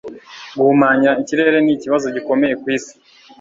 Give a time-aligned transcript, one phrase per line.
[0.57, 2.93] Guhumanya ikirere nikibazo gikomeye kwisi.